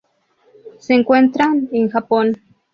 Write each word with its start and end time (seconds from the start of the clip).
Se 0.79 0.95
encuentran 0.95 1.69
en 1.71 1.87
Japón. 1.91 2.35